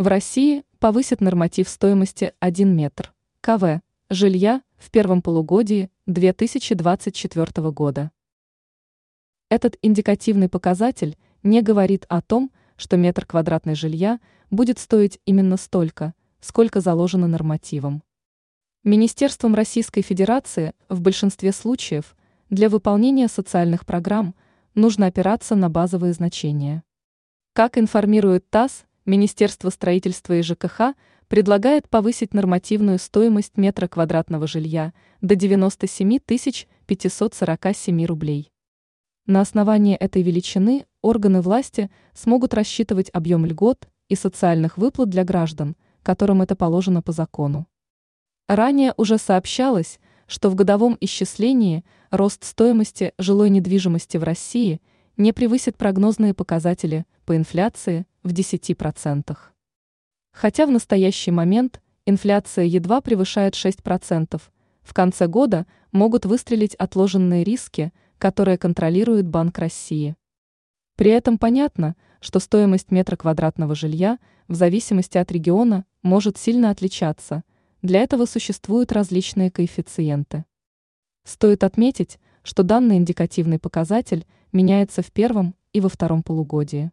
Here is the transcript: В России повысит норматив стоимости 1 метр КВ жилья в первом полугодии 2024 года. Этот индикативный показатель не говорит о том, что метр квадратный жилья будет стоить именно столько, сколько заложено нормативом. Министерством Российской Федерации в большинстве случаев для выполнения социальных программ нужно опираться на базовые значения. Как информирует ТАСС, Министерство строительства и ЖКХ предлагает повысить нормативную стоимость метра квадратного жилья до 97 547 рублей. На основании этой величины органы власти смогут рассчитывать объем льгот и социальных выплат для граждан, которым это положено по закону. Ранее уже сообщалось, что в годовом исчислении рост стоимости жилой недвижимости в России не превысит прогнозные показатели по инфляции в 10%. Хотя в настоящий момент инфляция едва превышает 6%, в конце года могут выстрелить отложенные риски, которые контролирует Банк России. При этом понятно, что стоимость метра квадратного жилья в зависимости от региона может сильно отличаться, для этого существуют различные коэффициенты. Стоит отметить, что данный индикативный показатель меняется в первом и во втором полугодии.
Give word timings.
В 0.00 0.06
России 0.06 0.64
повысит 0.78 1.20
норматив 1.20 1.68
стоимости 1.68 2.32
1 2.40 2.74
метр 2.74 3.12
КВ 3.42 3.82
жилья 4.08 4.62
в 4.78 4.90
первом 4.90 5.20
полугодии 5.20 5.90
2024 6.06 7.70
года. 7.70 8.10
Этот 9.50 9.76
индикативный 9.82 10.48
показатель 10.48 11.18
не 11.42 11.60
говорит 11.60 12.06
о 12.08 12.22
том, 12.22 12.50
что 12.78 12.96
метр 12.96 13.26
квадратный 13.26 13.74
жилья 13.74 14.20
будет 14.50 14.78
стоить 14.78 15.20
именно 15.26 15.58
столько, 15.58 16.14
сколько 16.40 16.80
заложено 16.80 17.26
нормативом. 17.26 18.02
Министерством 18.82 19.54
Российской 19.54 20.00
Федерации 20.00 20.72
в 20.88 21.02
большинстве 21.02 21.52
случаев 21.52 22.16
для 22.48 22.70
выполнения 22.70 23.28
социальных 23.28 23.84
программ 23.84 24.34
нужно 24.74 25.08
опираться 25.08 25.56
на 25.56 25.68
базовые 25.68 26.14
значения. 26.14 26.84
Как 27.52 27.76
информирует 27.76 28.48
ТАСС, 28.48 28.86
Министерство 29.06 29.70
строительства 29.70 30.34
и 30.34 30.42
ЖКХ 30.42 30.94
предлагает 31.28 31.88
повысить 31.88 32.34
нормативную 32.34 32.98
стоимость 32.98 33.56
метра 33.56 33.86
квадратного 33.88 34.46
жилья 34.46 34.92
до 35.20 35.36
97 35.36 36.18
547 36.18 38.04
рублей. 38.04 38.52
На 39.26 39.40
основании 39.40 39.96
этой 39.96 40.22
величины 40.22 40.86
органы 41.02 41.40
власти 41.40 41.90
смогут 42.14 42.52
рассчитывать 42.52 43.10
объем 43.12 43.46
льгот 43.46 43.88
и 44.08 44.16
социальных 44.16 44.76
выплат 44.76 45.08
для 45.08 45.24
граждан, 45.24 45.76
которым 46.02 46.42
это 46.42 46.56
положено 46.56 47.00
по 47.00 47.12
закону. 47.12 47.66
Ранее 48.48 48.92
уже 48.96 49.18
сообщалось, 49.18 50.00
что 50.26 50.50
в 50.50 50.56
годовом 50.56 50.96
исчислении 51.00 51.84
рост 52.10 52.42
стоимости 52.42 53.12
жилой 53.18 53.50
недвижимости 53.50 54.16
в 54.16 54.24
России 54.24 54.80
не 55.16 55.32
превысит 55.32 55.76
прогнозные 55.76 56.34
показатели 56.34 57.06
по 57.24 57.36
инфляции 57.36 58.06
в 58.22 58.32
10%. 58.32 59.36
Хотя 60.32 60.66
в 60.66 60.70
настоящий 60.70 61.30
момент 61.30 61.80
инфляция 62.06 62.64
едва 62.64 63.00
превышает 63.00 63.54
6%, 63.54 64.40
в 64.82 64.94
конце 64.94 65.26
года 65.26 65.66
могут 65.92 66.26
выстрелить 66.26 66.74
отложенные 66.74 67.44
риски, 67.44 67.92
которые 68.18 68.58
контролирует 68.58 69.26
Банк 69.26 69.58
России. 69.58 70.16
При 70.96 71.10
этом 71.10 71.38
понятно, 71.38 71.96
что 72.20 72.38
стоимость 72.38 72.90
метра 72.90 73.16
квадратного 73.16 73.74
жилья 73.74 74.18
в 74.48 74.54
зависимости 74.54 75.16
от 75.16 75.32
региона 75.32 75.86
может 76.02 76.36
сильно 76.36 76.70
отличаться, 76.70 77.44
для 77.82 78.00
этого 78.00 78.26
существуют 78.26 78.92
различные 78.92 79.50
коэффициенты. 79.50 80.44
Стоит 81.24 81.64
отметить, 81.64 82.18
что 82.42 82.62
данный 82.62 82.96
индикативный 82.96 83.58
показатель 83.58 84.26
меняется 84.52 85.02
в 85.02 85.10
первом 85.12 85.54
и 85.72 85.80
во 85.80 85.88
втором 85.88 86.22
полугодии. 86.22 86.90